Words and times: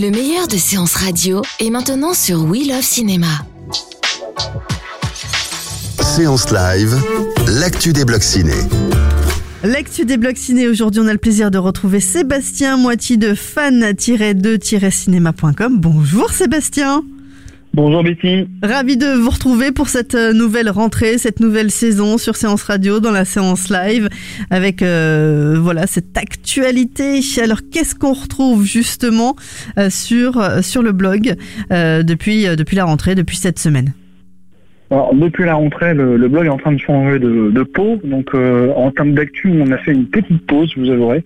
Le 0.00 0.10
meilleur 0.10 0.48
de 0.48 0.56
séances 0.56 0.94
radio 0.94 1.42
est 1.58 1.68
maintenant 1.68 2.14
sur 2.14 2.44
We 2.44 2.66
Love 2.66 2.80
Cinéma. 2.80 3.26
Séance 6.00 6.50
live, 6.50 6.96
l'actu 7.46 7.92
des 7.92 8.06
blocs 8.06 8.22
ciné. 8.22 8.54
L'actu 9.62 10.06
des 10.06 10.16
blocs 10.16 10.38
ciné, 10.38 10.68
aujourd'hui 10.68 11.02
on 11.02 11.06
a 11.06 11.12
le 11.12 11.18
plaisir 11.18 11.50
de 11.50 11.58
retrouver 11.58 12.00
Sébastien 12.00 12.78
Moitié 12.78 13.18
de 13.18 13.34
fan-2-cinéma.com. 13.34 15.78
Bonjour 15.78 16.30
Sébastien 16.30 17.04
Bonjour 17.72 18.02
Betty. 18.02 18.48
Ravi 18.64 18.96
de 18.96 19.06
vous 19.06 19.30
retrouver 19.30 19.70
pour 19.70 19.88
cette 19.88 20.16
euh, 20.16 20.32
nouvelle 20.32 20.68
rentrée, 20.70 21.18
cette 21.18 21.38
nouvelle 21.38 21.70
saison 21.70 22.18
sur 22.18 22.34
Séance 22.34 22.64
Radio 22.64 22.98
dans 22.98 23.12
la 23.12 23.24
séance 23.24 23.70
live 23.70 24.08
avec 24.50 24.82
euh, 24.82 25.54
voilà 25.56 25.86
cette 25.86 26.16
actualité. 26.18 27.20
Alors 27.40 27.60
qu'est-ce 27.72 27.94
qu'on 27.94 28.12
retrouve 28.12 28.64
justement 28.64 29.36
euh, 29.78 29.88
sur 29.88 30.42
sur 30.62 30.82
le 30.82 30.90
blog 30.90 31.34
depuis 31.70 32.44
depuis 32.56 32.76
la 32.76 32.84
rentrée, 32.84 33.14
depuis 33.14 33.36
cette 33.36 33.60
semaine? 33.60 33.92
Alors, 34.92 35.14
depuis 35.14 35.44
la 35.44 35.54
rentrée, 35.54 35.94
le, 35.94 36.16
blog 36.26 36.46
est 36.46 36.50
en 36.50 36.56
train 36.56 36.72
de 36.72 36.78
changer 36.78 37.20
de, 37.20 37.50
de 37.52 37.62
peau. 37.62 38.00
Donc, 38.02 38.34
en 38.34 38.90
termes 38.90 39.14
d'actu, 39.14 39.52
on 39.64 39.70
a 39.70 39.78
fait 39.78 39.92
une 39.92 40.06
petite 40.06 40.44
pause, 40.46 40.72
vous 40.76 40.90
avouerez. 40.90 41.22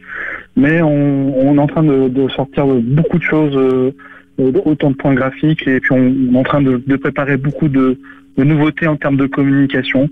Mais 0.56 0.82
on, 0.82 1.54
est 1.54 1.58
en 1.58 1.66
train 1.66 1.82
de, 1.82 2.08
de 2.08 2.28
sortir 2.28 2.66
beaucoup 2.66 3.18
de 3.18 3.22
choses 3.22 3.56
euh, 3.56 3.92
autant 4.38 4.90
de 4.90 4.96
points 4.96 5.14
graphiques 5.14 5.66
et 5.66 5.80
puis 5.80 5.92
on, 5.92 6.34
est 6.34 6.36
en 6.36 6.42
train 6.42 6.62
de, 6.62 6.96
préparer 6.96 7.36
beaucoup 7.36 7.68
de, 7.68 7.98
nouveautés 8.36 8.86
en 8.86 8.96
termes 8.96 9.16
de 9.16 9.26
communication. 9.26 10.08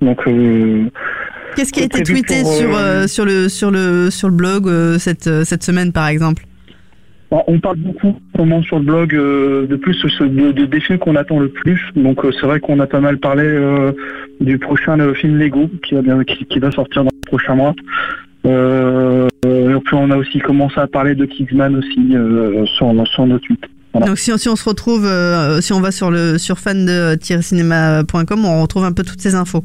Donc 0.00 0.26
euh, 0.26 0.84
Qu'est-ce 1.56 1.72
qui 1.72 1.80
a 1.80 1.84
été 1.84 2.02
tweeté 2.02 2.44
sur, 2.44 2.76
euh, 2.76 3.06
sur, 3.06 3.24
le, 3.24 3.48
sur, 3.48 3.70
le, 3.70 4.10
sur 4.10 4.28
le 4.28 4.34
blog 4.34 4.70
cette, 4.98 5.44
cette 5.44 5.62
semaine 5.62 5.92
par 5.92 6.08
exemple? 6.08 6.44
On 7.30 7.58
parle 7.58 7.78
beaucoup 7.78 8.20
comment 8.36 8.62
sur 8.62 8.78
le 8.78 8.84
blog 8.84 9.10
de 9.12 9.76
plus 9.76 10.00
de, 10.00 10.52
de, 10.52 10.64
des 10.64 10.80
films 10.80 10.98
qu'on 10.98 11.16
attend 11.16 11.40
le 11.40 11.48
plus. 11.48 11.80
Donc 11.96 12.20
c'est 12.32 12.46
vrai 12.46 12.60
qu'on 12.60 12.78
a 12.78 12.86
pas 12.86 13.00
mal 13.00 13.18
parlé 13.18 13.92
du 14.40 14.58
prochain 14.58 14.96
film 15.14 15.36
Lego 15.36 15.68
qui 15.82 15.96
va 15.96 16.24
qui, 16.24 16.58
va 16.60 16.70
sortir 16.70 17.02
dans 17.02 17.10
le 17.12 17.26
prochain 17.26 17.56
mois. 17.56 17.74
Puis 19.84 19.94
on 19.94 20.10
a 20.10 20.16
aussi 20.16 20.38
commencé 20.38 20.78
à 20.78 20.86
parler 20.86 21.14
de 21.14 21.24
Kingsman 21.24 21.76
aussi 21.76 22.14
euh, 22.14 22.64
sur, 22.66 22.92
sur 23.08 23.26
notre 23.26 23.46
tweet. 23.46 23.64
Donc 23.94 24.18
si, 24.18 24.36
si, 24.38 24.48
on 24.48 24.56
se 24.56 24.68
retrouve, 24.68 25.06
euh, 25.06 25.60
si 25.60 25.72
on 25.72 25.80
va 25.80 25.90
sur 25.90 26.10
le 26.10 26.36
sur 26.36 26.58
fan 26.58 26.84
de 26.84 27.16
cinéma.com, 27.20 28.44
on 28.44 28.62
retrouve 28.62 28.84
un 28.84 28.92
peu 28.92 29.02
toutes 29.02 29.20
ces 29.20 29.34
infos. 29.34 29.64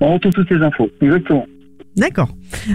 On 0.00 0.14
retrouve 0.14 0.32
toutes 0.32 0.48
ces 0.48 0.62
infos, 0.62 0.88
exactement. 1.00 1.46
D'accord. 1.96 2.28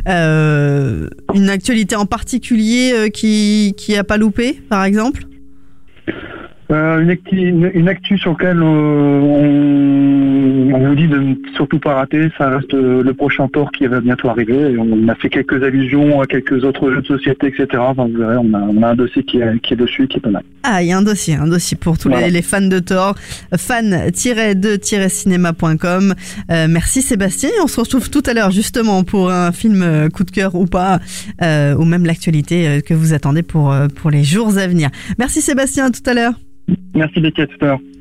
Euh, 0.08 1.08
une 1.34 1.50
actualité 1.50 1.96
en 1.96 2.06
particulier 2.06 3.10
qui 3.14 3.74
qui 3.78 3.96
a 3.96 4.04
pas 4.04 4.18
loupé, 4.18 4.60
par 4.70 4.84
exemple? 4.84 5.24
Une, 6.70 7.10
actu, 7.10 7.36
une, 7.40 7.90
actu 7.90 8.18
sur 8.20 8.34
laquelle 8.34 8.62
on, 8.62 10.39
on, 10.74 10.88
vous 10.88 10.96
dit 10.96 11.08
de 11.08 11.18
ne 11.18 11.36
surtout 11.56 11.80
pas 11.80 11.94
rater, 11.96 12.30
ça 12.38 12.50
reste 12.50 12.74
euh, 12.74 13.02
le 13.04 13.14
prochain 13.14 13.48
port 13.48 13.72
qui 13.72 13.88
va 13.88 14.02
bientôt 14.02 14.28
arriver. 14.30 14.72
Et 14.72 14.78
on 14.78 15.08
a 15.08 15.16
fait 15.16 15.30
quelques 15.30 15.64
allusions 15.64 16.20
à 16.22 16.26
quelques 16.26 16.62
autres 16.64 16.92
jeux 16.92 17.02
de 17.02 17.08
société, 17.08 17.48
etc. 17.48 17.68
Enfin, 17.78 18.08
vous 18.08 18.18
verrez, 18.18 18.36
on 18.38 18.54
a, 18.54 18.60
on 18.60 18.84
a 18.84 18.90
un 18.90 18.96
dossier 18.96 19.24
qui 19.24 19.40
est, 19.40 19.60
qui 19.62 19.74
est, 19.74 19.78
dessus, 19.78 20.08
qui 20.08 20.18
est 20.18 20.22
pas 20.22 20.30
mal. 20.30 20.44
Ah, 20.64 20.84
il 20.84 20.90
y 20.90 20.92
a 20.92 20.98
un 20.98 21.02
dossier, 21.02 21.36
un 21.36 21.48
dossier 21.48 21.78
pour 21.78 21.98
tous 21.98 22.10
les, 22.10 22.30
les, 22.30 22.42
fans 22.42 22.60
de 22.62 22.80
Thor. 22.80 23.16
fan-de-cinéma.com. 23.56 26.14
Euh, 26.52 26.68
merci 26.70 27.02
Sébastien. 27.02 27.50
Et 27.50 27.62
on 27.64 27.68
se 27.68 27.80
retrouve 27.80 28.10
tout 28.10 28.24
à 28.26 28.34
l'heure 28.34 28.52
justement 28.52 29.04
pour 29.04 29.32
un 29.32 29.52
film 29.52 30.10
coup 30.14 30.24
de 30.24 30.32
cœur 30.32 30.56
ou 30.56 30.66
pas, 30.66 31.00
euh, 31.42 31.76
ou 31.76 31.84
même 31.86 32.06
l'actualité 32.06 32.82
que 32.86 32.94
vous 32.94 33.14
attendez 33.14 33.44
pour, 33.44 33.74
pour 33.96 34.12
les 34.12 34.24
jours 34.24 34.58
à 34.58 34.68
venir. 34.68 34.90
Merci 35.18 35.42
Sébastien, 35.42 35.86
à 35.86 35.92
tout 35.92 36.04
à 36.06 36.14
l'heure. 36.14 36.34
Merci 36.94 37.20
Becky, 37.20 37.42
à 37.42 37.48
tout 37.48 37.58
à 37.62 37.66
l'heure. 37.66 37.80